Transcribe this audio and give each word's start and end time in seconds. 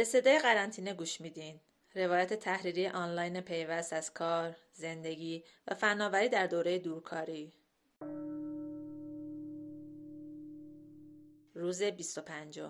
به 0.00 0.04
صدای 0.04 0.38
قرنطینه 0.38 0.94
گوش 0.94 1.20
میدین. 1.20 1.60
روایت 1.94 2.34
تحریری 2.34 2.88
آنلاین 2.88 3.40
پیوست 3.40 3.92
از 3.92 4.14
کار، 4.14 4.56
زندگی 4.72 5.44
و 5.68 5.74
فناوری 5.74 6.28
در 6.28 6.46
دوره 6.46 6.78
دورکاری. 6.78 7.52
روز 11.54 11.82
25 11.82 12.60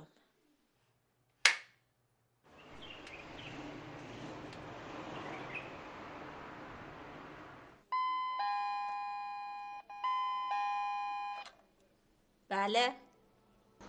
بله 12.49 12.93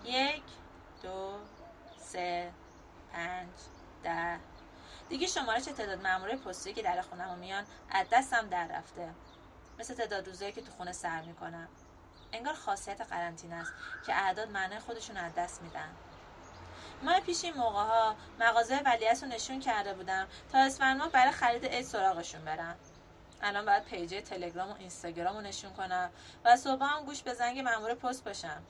یک 0.05 0.43
دو 1.03 1.39
سه 1.97 2.60
پنج 3.13 3.49
ده. 4.03 4.39
دیگه 5.09 5.27
شمارش 5.27 5.63
تعداد 5.63 6.07
مامورای 6.07 6.35
پستی 6.35 6.73
که 6.73 6.81
در 6.81 7.01
خونم 7.01 7.37
میان 7.37 7.65
از 7.89 8.07
دستم 8.11 8.49
در 8.49 8.67
رفته. 8.67 9.09
مثل 9.79 9.93
تعداد 9.93 10.27
روزایی 10.27 10.51
که 10.51 10.61
تو 10.61 10.71
خونه 10.71 10.91
سر 10.91 11.21
می‌کنم. 11.21 11.67
انگار 12.33 12.53
خاصیت 12.53 13.01
قرنطینه 13.01 13.55
است 13.55 13.73
که 14.05 14.15
اعداد 14.15 14.49
معنای 14.49 14.79
خودشون 14.79 15.17
از 15.17 15.35
دست 15.35 15.61
میدن. 15.61 15.89
ماه 17.03 17.19
پیش 17.19 17.43
این 17.43 17.53
موقع 17.53 17.83
ها 17.83 18.15
مغازه 18.39 18.79
رو 19.21 19.27
نشون 19.27 19.59
کرده 19.59 19.93
بودم 19.93 20.27
تا 20.51 20.57
اسفند 20.57 21.11
برای 21.11 21.31
خرید 21.31 21.65
عید 21.65 21.85
سراغشون 21.85 22.45
برم 22.45 22.75
الان 23.41 23.65
باید 23.65 23.83
پیجه 23.83 24.21
تلگرام 24.21 24.69
و 24.69 24.75
اینستاگرام 24.79 25.35
رو 25.35 25.41
نشون 25.41 25.73
کنم 25.73 26.09
و 26.45 26.57
صبح 26.57 26.83
هم 26.83 27.05
گوش 27.05 27.21
به 27.21 27.33
زنگ 27.33 27.59
مامور 27.59 27.93
پست 27.93 28.23
باشم. 28.23 28.63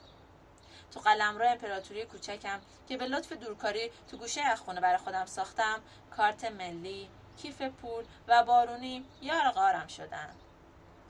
تو 0.94 1.00
قلمرو 1.00 1.48
امپراتوری 1.48 2.04
کوچکم 2.04 2.60
که 2.88 2.96
به 2.96 3.06
لطف 3.06 3.32
دورکاری 3.32 3.90
تو 4.10 4.16
گوشه 4.16 4.40
از 4.40 4.60
خونه 4.60 4.80
برای 4.80 4.98
خودم 4.98 5.26
ساختم 5.26 5.80
کارت 6.16 6.44
ملی 6.44 7.10
کیف 7.36 7.62
پول 7.62 8.04
و 8.28 8.44
بارونی 8.44 9.04
یار 9.22 9.48
قارم 9.48 9.86
شدن 9.86 10.30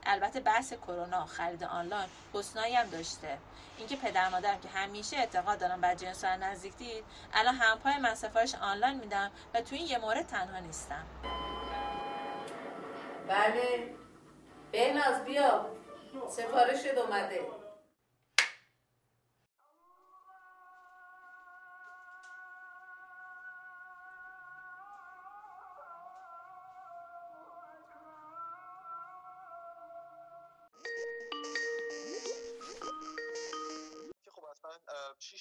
البته 0.05 0.39
بحث 0.39 0.73
کرونا 0.73 1.25
خرید 1.25 1.63
آنلاین 1.63 2.09
حسنایی 2.33 2.75
هم 2.75 2.89
داشته. 2.89 3.37
اینکه 3.77 3.95
پدر 3.95 4.29
مادرم 4.29 4.59
که 4.59 4.69
همیشه 4.69 5.17
اعتقاد 5.17 5.59
دارم 5.59 5.81
بر 5.81 5.95
جنس 5.95 6.25
نزدیک 6.25 6.77
دید 6.77 7.03
الان 7.33 7.55
همپای 7.55 7.97
من 7.97 8.15
سفارش 8.15 8.55
آنلاین 8.55 8.99
میدم 8.99 9.31
و 9.53 9.61
تو 9.61 9.75
این 9.75 9.87
یه 9.87 9.97
مورد 9.97 10.27
تنها 10.27 10.59
نیستم. 10.59 11.05
بله. 13.27 13.95
بناز 14.71 15.23
بیا. 15.25 15.65
سفارشت 16.29 16.97
اومده. 16.97 17.62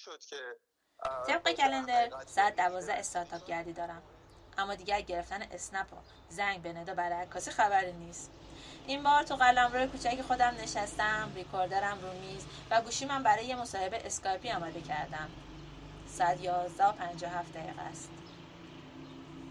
شد 0.02 0.24
که 0.24 0.36
طبق 1.26 1.52
کلندر 1.52 2.10
ساعت 2.26 2.56
دوازده 2.56 2.94
استارتاپ 2.94 3.46
گردی 3.46 3.72
دارم. 3.72 4.02
اما 4.58 4.74
دیگه 4.74 4.95
از 4.95 5.00
گرفتن 5.00 5.42
اسنپ 5.42 5.92
و 5.92 5.96
زنگ 6.28 6.62
به 6.62 6.72
ندا 6.72 6.94
برای 6.94 7.22
عکاسی 7.22 7.50
خبری 7.50 7.92
نیست. 7.92 8.30
این 8.86 9.02
بار 9.02 9.22
تو 9.22 9.36
قلمروی 9.36 9.86
کوچک 9.86 10.22
خودم 10.22 10.54
نشستم 10.62 11.32
recorder 11.34 11.91
م 11.91 11.98
رو 12.02 12.12
میز 12.12 12.46
و 12.70 12.80
گوشی 12.82 13.04
من 13.04 13.22
برای 13.22 13.46
یه 13.46 13.56
مصاحبه 13.56 14.06
اسکایپی 14.06 14.50
آماده 14.50 14.80
کردم. 14.80 15.30
ساعت 16.06 16.40
یازده 16.40 16.86
و 16.86 16.92
پنجاه 16.92 17.30
هفت 17.30 17.52
دقیقه 17.52 17.82
است. 17.82 18.10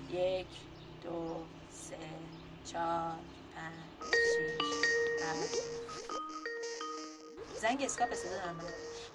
یک 0.10 0.48
دو 1.04 1.46
سه 1.72 1.98
چهار 2.66 3.16
پنج 3.56 4.12
شیش 4.12 5.24
هفت. 5.24 6.51
زنگ 7.60 7.84
اسکایپ 7.84 8.14
صدا 8.14 8.32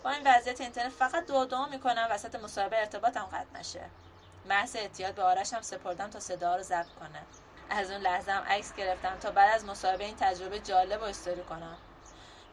با 0.05 0.11
این 0.11 0.23
وضعیت 0.27 0.61
اینترنت 0.61 0.93
فقط 0.93 1.27
دعا 1.27 1.45
دعا 1.45 1.67
می‌کنم 1.67 2.09
وسط 2.11 2.35
مصاحبه 2.35 2.79
ارتباطم 2.79 3.29
قطع 3.33 3.61
نشه. 3.61 3.85
محض 4.49 4.77
احتیاط 4.77 5.15
به 5.15 5.23
آرش 5.23 5.53
هم 5.53 5.63
سپردم 5.63 6.11
تا 6.11 6.21
صدا 6.21 6.57
رو 6.57 6.63
ضبط 6.63 6.95
کنه. 7.01 7.23
از 7.71 7.91
اون 7.91 8.01
لحظه 8.01 8.33
هم 8.33 8.43
عکس 8.43 8.75
گرفتم 8.75 9.19
تا 9.21 9.31
بعد 9.31 9.55
از 9.55 9.65
مصاحبه 9.65 10.05
این 10.05 10.17
تجربه 10.21 10.59
جالب 10.59 11.01
و 11.03 11.05
استوری 11.05 11.43
کنم. 11.43 11.77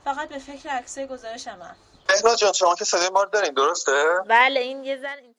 فقط 0.06 0.30
به 0.30 0.40
فکر 0.40 0.70
عکسای 0.70 1.08
گزارشم 1.08 1.52
هم 1.62 1.76
جان 2.36 2.54
شما 2.54 2.76
که 2.76 2.86
صدای 2.86 3.10
ما 3.10 3.24
رو 3.24 3.30
دارین 3.30 3.54
درسته؟ 3.54 4.20
بله 4.28 4.60
این 4.60 4.84
یه 4.84 4.98
زن 4.98 5.33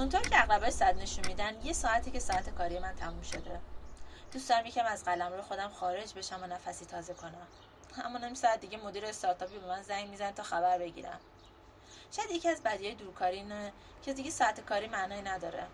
اونطور 0.00 0.20
که 0.20 0.42
اغلب 0.42 0.70
صد 0.70 0.98
نشون 0.98 1.26
میدن 1.26 1.62
یه 1.62 1.72
ساعتی 1.72 2.10
که 2.10 2.18
ساعت 2.18 2.50
کاری 2.50 2.78
من 2.78 2.94
تموم 2.94 3.22
شده. 3.22 3.60
دوست 4.32 4.48
دارم 4.48 4.66
یکم 4.66 4.86
از 4.86 5.04
قلم 5.04 5.32
رو 5.32 5.42
خودم 5.42 5.68
خارج 5.68 6.14
بشم 6.14 6.42
و 6.42 6.46
نفسی 6.46 6.84
تازه 6.84 7.14
کنم. 7.14 7.46
اما 8.04 8.18
نیم 8.18 8.34
ساعت 8.34 8.60
دیگه 8.60 8.78
مدیر 8.78 9.06
استارتاپی 9.06 9.58
به 9.58 9.66
من 9.66 9.82
زنگ 9.82 10.08
میزن 10.08 10.30
تا 10.30 10.42
خبر 10.42 10.78
بگیرم. 10.78 11.20
شاید 12.16 12.30
یکی 12.30 12.48
از 12.48 12.62
بدیهای 12.62 12.94
دورکاری 12.94 13.36
اینه 13.36 13.72
که 14.02 14.12
دیگه 14.12 14.30
ساعت 14.30 14.60
کاری 14.60 14.88
معنایی 14.88 15.22
نداره. 15.22 15.66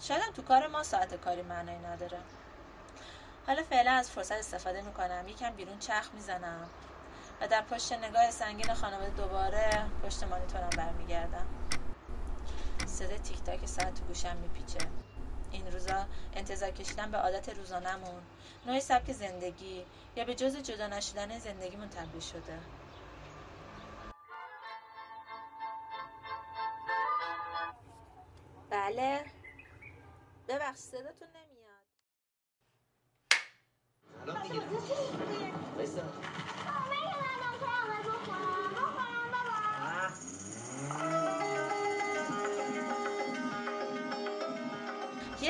شاید 0.00 0.22
هم 0.22 0.32
تو 0.32 0.42
کار 0.42 0.66
ما 0.66 0.82
ساعت 0.82 1.14
کاری 1.14 1.42
معنایی 1.42 1.78
نداره. 1.78 2.18
حالا 3.46 3.62
فعلا 3.62 3.90
از 3.90 4.10
فرصت 4.10 4.32
استفاده 4.38 4.82
می‌کنم. 4.82 5.28
یکم 5.28 5.50
بیرون 5.50 5.78
چرخ 5.78 6.10
می‌زنم 6.14 6.70
و 7.40 7.48
در 7.48 7.62
پشت 7.62 7.92
نگاه 7.92 8.30
سنگین 8.30 8.74
خانواده 8.74 9.10
دوباره 9.10 9.86
پشت 10.02 10.24
مانیتورم 10.24 10.70
برمیگردم. 10.70 11.46
صدای 13.00 13.18
تیک 13.18 13.42
تاک 13.42 13.66
ساعت 13.66 13.94
تو 13.94 14.04
گوشم 14.04 14.36
میپیچه. 14.36 14.78
این 15.50 15.72
روزا 15.72 16.06
انتظار 16.34 16.70
کشیدن 16.70 17.10
به 17.10 17.18
عادت 17.18 17.48
روزانمون 17.48 18.22
نوع 18.66 18.80
سبک 18.80 19.12
زندگی 19.12 19.84
یا 20.16 20.24
به 20.24 20.34
جز 20.34 20.56
جدا 20.56 20.86
نشدن 20.86 21.38
زندگیمون 21.38 21.88
تبدیل 21.88 22.20
شده. 22.20 22.58
بله. 28.70 29.24
ببخش 30.48 30.78
صداتون 30.78 31.28
نمیاد. 31.28 31.80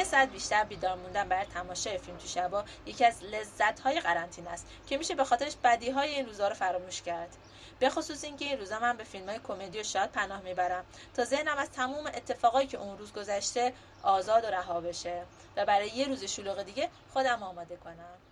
یه 0.01 0.07
ساعت 0.07 0.29
بیشتر 0.31 0.65
بیدار 0.65 0.97
موندن 0.97 1.29
برای 1.29 1.45
تماشای 1.45 1.99
فیلم 1.99 2.17
تو 2.17 2.29
شبا 2.29 2.65
یکی 2.87 3.05
از 3.05 3.25
لذت 3.25 3.81
های 3.81 4.01
قرنطینه 4.01 4.51
است 4.51 4.67
که 4.87 4.99
میشه 4.99 5.15
به 5.15 5.25
خاطرش 5.25 5.57
بدی 5.65 5.91
های 5.91 6.15
این 6.15 6.27
روزها 6.27 6.49
رو 6.49 6.55
فراموش 6.55 7.03
کرد. 7.03 7.37
به 7.79 7.91
خصوص 7.91 8.25
اینکه 8.25 8.45
این 8.45 8.59
روزا 8.59 8.79
من 8.79 8.97
به 8.97 9.05
فیلم 9.05 9.29
های 9.29 9.39
کمدی 9.49 9.81
و 9.81 9.83
شاد 9.83 10.11
پناه 10.11 10.41
می‌برم 10.41 10.85
تا 11.15 11.25
ذهنم 11.25 11.57
از 11.57 11.71
تموم 11.71 12.07
اتفاقایی 12.07 12.69
که 12.69 12.79
اون 12.79 12.99
روز 12.99 13.13
گذشته 13.13 13.73
آزاد 14.03 14.45
و 14.45 14.47
رها 14.47 14.81
بشه 14.81 15.23
و 15.57 15.67
برای 15.67 15.89
یه 15.89 16.07
روز 16.07 16.25
شلوغ 16.25 16.63
دیگه 16.63 16.89
خودم 17.13 17.43
آماده 17.43 17.77
کنم. 17.77 18.30